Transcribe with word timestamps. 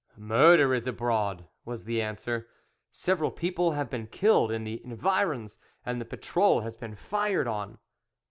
"Murder 0.17 0.73
is 0.73 0.87
abroad," 0.87 1.45
was 1.63 1.83
the 1.83 2.01
answer; 2.01 2.47
"several 2.89 3.29
people 3.29 3.73
have 3.73 3.87
been 3.87 4.07
killed 4.07 4.51
in 4.51 4.63
the 4.63 4.83
environs, 4.83 5.59
and 5.85 6.01
the 6.01 6.05
patrol 6.05 6.61
has 6.61 6.75
been 6.75 6.95
fired 6.95 7.47
on." 7.47 7.77